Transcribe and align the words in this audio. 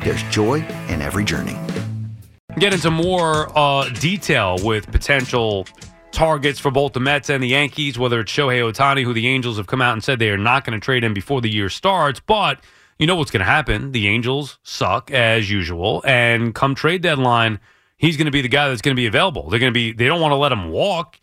there's 0.00 0.22
joy 0.24 0.64
in 0.88 1.02
every 1.02 1.24
journey. 1.24 1.56
Get 2.58 2.74
into 2.74 2.90
more 2.90 3.56
uh, 3.56 3.88
detail 3.90 4.58
with 4.62 4.90
potential 4.90 5.66
targets 6.10 6.58
for 6.58 6.70
both 6.70 6.92
the 6.92 7.00
Mets 7.00 7.30
and 7.30 7.42
the 7.42 7.48
Yankees, 7.48 7.98
whether 7.98 8.20
it's 8.20 8.32
Shohei 8.32 8.60
Ohtani, 8.60 9.04
who 9.04 9.12
the 9.12 9.28
Angels 9.28 9.56
have 9.56 9.66
come 9.66 9.80
out 9.80 9.92
and 9.92 10.02
said 10.02 10.18
they 10.18 10.30
are 10.30 10.38
not 10.38 10.64
going 10.64 10.78
to 10.78 10.84
trade 10.84 11.04
him 11.04 11.14
before 11.14 11.40
the 11.40 11.50
year 11.50 11.68
starts. 11.68 12.20
But 12.20 12.60
you 12.98 13.06
know 13.06 13.14
what's 13.14 13.30
going 13.30 13.40
to 13.40 13.46
happen. 13.46 13.92
The 13.92 14.08
Angels 14.08 14.58
suck 14.64 15.10
as 15.12 15.48
usual. 15.48 16.02
And 16.04 16.54
come 16.54 16.74
trade 16.74 17.02
deadline, 17.02 17.60
he's 17.96 18.16
going 18.16 18.26
to 18.26 18.32
be 18.32 18.40
the 18.40 18.48
guy 18.48 18.68
that's 18.68 18.82
going 18.82 18.96
to 18.96 19.00
be 19.00 19.06
available. 19.06 19.48
They're 19.48 19.60
going 19.60 19.72
to 19.72 19.78
be, 19.78 19.92
they 19.92 20.06
don't 20.06 20.20
want 20.20 20.32
to 20.32 20.36
let 20.36 20.50
him 20.50 20.70
walk. 20.70 21.20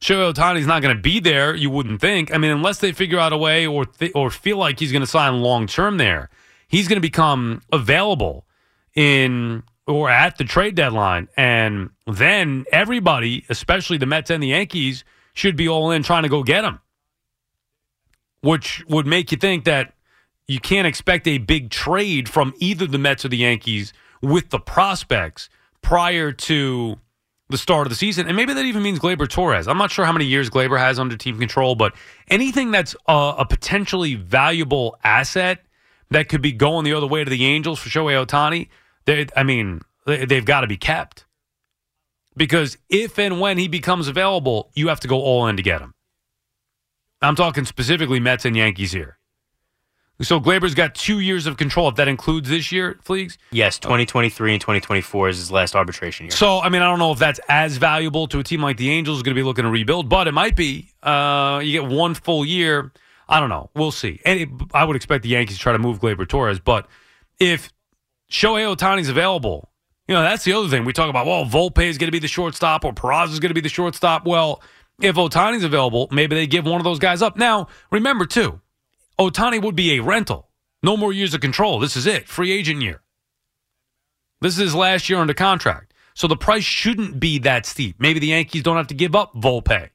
Shohei 0.00 0.32
Ohtani's 0.32 0.66
not 0.66 0.82
going 0.82 0.96
to 0.96 1.00
be 1.00 1.20
there, 1.20 1.54
you 1.54 1.70
wouldn't 1.70 2.00
think. 2.00 2.34
I 2.34 2.38
mean, 2.38 2.50
unless 2.50 2.78
they 2.78 2.90
figure 2.90 3.20
out 3.20 3.32
a 3.32 3.36
way 3.36 3.68
or, 3.68 3.84
th- 3.84 4.10
or 4.16 4.30
feel 4.30 4.56
like 4.56 4.80
he's 4.80 4.90
going 4.90 5.02
to 5.02 5.06
sign 5.06 5.42
long 5.42 5.68
term 5.68 5.96
there, 5.98 6.28
he's 6.72 6.88
going 6.88 6.96
to 6.96 7.00
become 7.00 7.62
available 7.70 8.46
in 8.96 9.62
or 9.86 10.10
at 10.10 10.38
the 10.38 10.44
trade 10.44 10.74
deadline. 10.74 11.28
And 11.36 11.90
then 12.06 12.64
everybody, 12.72 13.44
especially 13.48 13.98
the 13.98 14.06
Mets 14.06 14.30
and 14.30 14.42
the 14.42 14.48
Yankees, 14.48 15.04
should 15.34 15.54
be 15.54 15.68
all 15.68 15.92
in 15.92 16.02
trying 16.02 16.24
to 16.24 16.28
go 16.28 16.42
get 16.42 16.64
him. 16.64 16.80
Which 18.40 18.84
would 18.88 19.06
make 19.06 19.30
you 19.30 19.38
think 19.38 19.64
that 19.64 19.92
you 20.48 20.58
can't 20.58 20.86
expect 20.86 21.28
a 21.28 21.38
big 21.38 21.70
trade 21.70 22.28
from 22.28 22.54
either 22.58 22.86
the 22.86 22.98
Mets 22.98 23.24
or 23.24 23.28
the 23.28 23.36
Yankees 23.36 23.92
with 24.20 24.50
the 24.50 24.58
prospects 24.58 25.48
prior 25.82 26.32
to 26.32 26.96
the 27.50 27.58
start 27.58 27.86
of 27.86 27.90
the 27.90 27.96
season. 27.96 28.26
And 28.26 28.36
maybe 28.36 28.54
that 28.54 28.64
even 28.64 28.82
means 28.82 28.98
Gleyber 28.98 29.28
Torres. 29.28 29.68
I'm 29.68 29.78
not 29.78 29.90
sure 29.90 30.04
how 30.06 30.12
many 30.12 30.24
years 30.24 30.48
Gleyber 30.48 30.78
has 30.78 30.98
under 30.98 31.16
team 31.16 31.38
control, 31.38 31.74
but 31.74 31.94
anything 32.28 32.70
that's 32.70 32.96
a, 33.06 33.34
a 33.38 33.44
potentially 33.44 34.14
valuable 34.14 34.96
asset 35.04 35.64
that 36.14 36.28
could 36.28 36.42
be 36.42 36.52
going 36.52 36.84
the 36.84 36.94
other 36.94 37.06
way 37.06 37.24
to 37.24 37.30
the 37.30 37.44
Angels 37.44 37.78
for 37.78 37.88
Shohei 37.88 38.24
Ohtani, 38.24 38.68
they, 39.04 39.26
I 39.36 39.42
mean, 39.42 39.80
they, 40.06 40.24
they've 40.24 40.44
got 40.44 40.62
to 40.62 40.66
be 40.66 40.76
kept. 40.76 41.24
Because 42.36 42.78
if 42.88 43.18
and 43.18 43.40
when 43.40 43.58
he 43.58 43.68
becomes 43.68 44.08
available, 44.08 44.70
you 44.74 44.88
have 44.88 45.00
to 45.00 45.08
go 45.08 45.20
all 45.20 45.46
in 45.48 45.56
to 45.56 45.62
get 45.62 45.80
him. 45.80 45.94
I'm 47.20 47.36
talking 47.36 47.64
specifically 47.64 48.20
Mets 48.20 48.44
and 48.44 48.56
Yankees 48.56 48.92
here. 48.92 49.18
So 50.20 50.38
Gleyber's 50.38 50.74
got 50.74 50.94
two 50.94 51.20
years 51.20 51.46
of 51.46 51.56
control. 51.56 51.88
If 51.88 51.96
that 51.96 52.06
includes 52.06 52.48
this 52.48 52.70
year, 52.70 52.98
Fleegs? 53.04 53.38
Yes, 53.50 53.78
2023 53.78 54.52
and 54.52 54.60
2024 54.60 55.28
is 55.30 55.38
his 55.38 55.50
last 55.50 55.74
arbitration 55.74 56.26
year. 56.26 56.30
So, 56.30 56.60
I 56.60 56.68
mean, 56.68 56.80
I 56.80 56.88
don't 56.88 56.98
know 56.98 57.12
if 57.12 57.18
that's 57.18 57.40
as 57.48 57.76
valuable 57.76 58.28
to 58.28 58.38
a 58.38 58.44
team 58.44 58.62
like 58.62 58.76
the 58.76 58.90
Angels 58.90 59.18
is 59.18 59.22
going 59.22 59.34
to 59.34 59.38
be 59.38 59.42
looking 59.44 59.64
to 59.64 59.70
rebuild, 59.70 60.08
but 60.08 60.28
it 60.28 60.32
might 60.32 60.54
be. 60.54 60.90
Uh, 61.02 61.60
you 61.62 61.80
get 61.80 61.90
one 61.90 62.14
full 62.14 62.44
year. 62.44 62.92
I 63.32 63.40
don't 63.40 63.48
know. 63.48 63.70
We'll 63.74 63.92
see. 63.92 64.20
And 64.26 64.40
it, 64.40 64.48
I 64.74 64.84
would 64.84 64.94
expect 64.94 65.22
the 65.22 65.30
Yankees 65.30 65.56
to 65.56 65.62
try 65.62 65.72
to 65.72 65.78
move 65.78 66.00
Gleyber 66.00 66.28
Torres, 66.28 66.60
but 66.60 66.86
if 67.40 67.72
Shohei 68.30 68.76
Ohtani's 68.76 69.08
available, 69.08 69.70
you 70.06 70.14
know, 70.14 70.20
that's 70.20 70.44
the 70.44 70.52
other 70.52 70.68
thing. 70.68 70.84
We 70.84 70.92
talk 70.92 71.08
about, 71.08 71.26
well, 71.26 71.46
Volpe 71.46 71.86
is 71.86 71.96
going 71.96 72.08
to 72.08 72.12
be 72.12 72.18
the 72.18 72.28
shortstop 72.28 72.84
or 72.84 72.92
Peraza 72.92 73.30
is 73.30 73.40
going 73.40 73.48
to 73.48 73.54
be 73.54 73.62
the 73.62 73.70
shortstop. 73.70 74.26
Well, 74.26 74.62
if 75.00 75.16
Ohtani's 75.16 75.64
available, 75.64 76.08
maybe 76.10 76.36
they 76.36 76.46
give 76.46 76.66
one 76.66 76.78
of 76.78 76.84
those 76.84 76.98
guys 76.98 77.22
up. 77.22 77.38
Now, 77.38 77.68
remember, 77.90 78.26
too, 78.26 78.60
Ohtani 79.18 79.62
would 79.62 79.76
be 79.76 79.96
a 79.96 80.02
rental. 80.02 80.50
No 80.82 80.98
more 80.98 81.12
years 81.12 81.32
of 81.32 81.40
control. 81.40 81.78
This 81.78 81.96
is 81.96 82.06
it. 82.06 82.28
Free 82.28 82.52
agent 82.52 82.82
year. 82.82 83.00
This 84.42 84.54
is 84.54 84.58
his 84.58 84.74
last 84.74 85.08
year 85.08 85.20
under 85.20 85.32
contract. 85.32 85.94
So 86.14 86.26
the 86.26 86.36
price 86.36 86.64
shouldn't 86.64 87.18
be 87.18 87.38
that 87.38 87.64
steep. 87.64 87.96
Maybe 87.98 88.20
the 88.20 88.26
Yankees 88.26 88.62
don't 88.62 88.76
have 88.76 88.88
to 88.88 88.94
give 88.94 89.16
up 89.16 89.32
Volpe. 89.34 89.88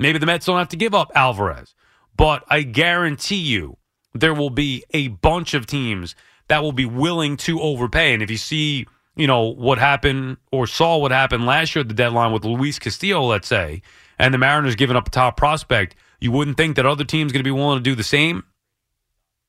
Maybe 0.00 0.18
the 0.18 0.26
Mets 0.26 0.46
don't 0.46 0.58
have 0.58 0.70
to 0.70 0.76
give 0.76 0.94
up 0.94 1.12
Alvarez. 1.14 1.74
But 2.16 2.44
I 2.48 2.62
guarantee 2.62 3.36
you 3.36 3.78
there 4.14 4.34
will 4.34 4.50
be 4.50 4.84
a 4.90 5.08
bunch 5.08 5.54
of 5.54 5.66
teams 5.66 6.14
that 6.48 6.62
will 6.62 6.72
be 6.72 6.84
willing 6.84 7.36
to 7.38 7.60
overpay. 7.60 8.12
And 8.12 8.22
if 8.22 8.30
you 8.30 8.36
see, 8.36 8.86
you 9.16 9.26
know, 9.26 9.42
what 9.42 9.78
happened 9.78 10.36
or 10.50 10.66
saw 10.66 10.98
what 10.98 11.10
happened 11.10 11.46
last 11.46 11.74
year 11.74 11.80
at 11.80 11.88
the 11.88 11.94
deadline 11.94 12.32
with 12.32 12.44
Luis 12.44 12.78
Castillo, 12.78 13.22
let's 13.24 13.48
say, 13.48 13.82
and 14.18 14.34
the 14.34 14.38
Mariners 14.38 14.76
giving 14.76 14.96
up 14.96 15.08
a 15.08 15.10
top 15.10 15.36
prospect, 15.36 15.94
you 16.20 16.30
wouldn't 16.30 16.56
think 16.56 16.76
that 16.76 16.86
other 16.86 17.04
teams 17.04 17.32
going 17.32 17.40
to 17.40 17.44
be 17.44 17.50
willing 17.50 17.78
to 17.78 17.82
do 17.82 17.94
the 17.94 18.04
same. 18.04 18.44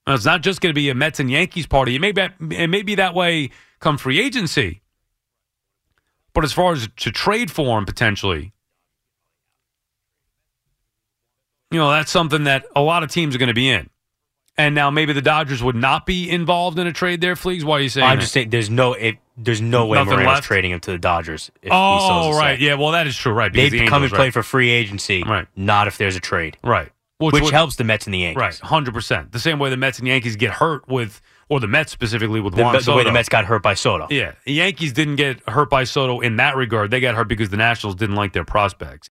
Now, 0.08 0.16
it's 0.16 0.26
not 0.26 0.42
just 0.42 0.62
going 0.62 0.72
to 0.72 0.80
be 0.80 0.90
a 0.90 0.96
Mets 0.96 1.20
and 1.20 1.30
Yankees 1.30 1.68
party. 1.68 1.96
It 1.96 2.00
may 2.00 2.12
be, 2.12 2.22
it 2.52 2.70
may 2.70 2.82
be 2.82 2.96
that 2.96 3.14
way 3.14 3.52
come 3.80 3.98
free 3.98 4.20
agency. 4.20 4.82
But 6.34 6.44
as 6.44 6.52
far 6.52 6.74
as 6.74 6.90
to 6.98 7.12
trade 7.12 7.52
for 7.52 7.78
him 7.78 7.86
potentially, 7.86 8.54
you 11.74 11.80
know, 11.80 11.90
that's 11.90 12.12
something 12.12 12.46
that 12.46 12.66
a 12.76 12.82
lot 12.82 13.04
of 13.04 13.10
teams 13.12 13.36
are 13.36 13.40
going 13.40 13.48
to 13.48 13.54
be 13.54 13.70
in. 13.70 13.90
And 14.56 14.76
now 14.76 14.92
maybe 14.92 15.14
the 15.14 15.22
Dodgers 15.22 15.64
would 15.64 15.76
not 15.76 16.06
be 16.06 16.30
involved 16.30 16.78
in 16.78 16.86
a 16.86 16.94
trade 16.94 17.22
there, 17.22 17.34
Fleegs. 17.34 17.64
Why 17.64 17.78
are 17.78 17.82
you 17.82 17.90
saying? 17.90 18.06
I'm 18.06 18.18
that? 18.18 18.22
just 18.22 18.34
saying 18.34 18.52
there's 18.52 18.70
no 18.70 18.96
there's 19.36 19.62
no 19.62 19.88
way 19.88 19.98
Nothing 19.98 20.14
Moreno's 20.14 20.34
left? 20.36 20.44
trading 20.48 20.72
him 20.72 20.80
to 20.82 20.92
the 20.92 21.00
Dodgers. 21.00 21.50
Oh, 21.72 22.38
right. 22.38 22.60
Yeah, 22.60 22.76
well, 22.76 22.92
that 22.92 23.08
is 23.08 23.18
true. 23.18 23.34
Right. 23.34 23.52
Because 23.52 23.72
the 23.72 23.88
come 23.88 24.04
and 24.04 24.12
play 24.12 24.26
right. 24.26 24.34
for 24.34 24.44
free 24.44 24.70
agency, 24.70 25.24
Right. 25.24 25.48
not 25.56 25.88
if 25.88 25.98
there's 25.98 26.16
a 26.16 26.20
trade, 26.20 26.56
Right. 26.64 26.92
which, 27.18 27.34
would- 27.42 27.52
helps 27.52 27.78
the 27.78 27.84
Mets 27.84 28.06
and 28.06 28.14
the 28.14 28.20
Yankees. 28.20 28.40
Right. 28.40 28.54
100%. 28.62 29.32
The 29.32 29.40
same 29.40 29.58
way 29.58 29.72
the 29.72 29.78
Mets 29.78 29.98
and 29.98 30.08
Yankees 30.08 30.36
get 30.36 30.52
hurt 30.52 30.88
with, 30.88 31.20
or 31.50 31.60
the 31.60 31.68
Mets 31.68 31.92
specifically 31.92 32.40
with 32.42 32.54
The, 32.54 32.62
Juan 32.62 32.80
the 32.80 32.94
way 32.94 33.04
the 33.04 33.12
Mets 33.12 33.28
got 33.30 33.46
hurt 33.46 33.64
by 33.64 33.74
Soto. 33.74 34.06
Yeah. 34.12 34.34
The 34.46 34.54
Yankees 34.54 34.94
didn't 34.94 35.16
get 35.16 35.40
hurt 35.50 35.72
by 35.72 35.84
Soto 35.86 36.20
in 36.20 36.36
that 36.36 36.56
regard. 36.56 36.92
They 36.92 37.00
got 37.00 37.16
hurt 37.16 37.28
because 37.28 37.50
the 37.50 37.58
Nationals 37.58 37.96
didn't 37.96 38.16
like 38.16 38.34
their 38.34 38.46
prospects. 38.46 39.10